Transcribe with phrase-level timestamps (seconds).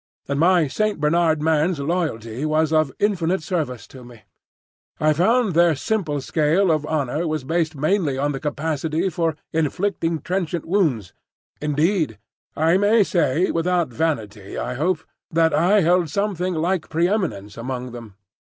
[0.27, 4.23] And my Saint Bernard man's loyalty was of infinite service to me.
[4.99, 10.21] I found their simple scale of honour was based mainly on the capacity for inflicting
[10.21, 11.13] trenchant wounds.
[11.61, 12.17] Indeed,
[12.55, 18.15] I may say—without vanity, I hope—that I held something like pre eminence among them.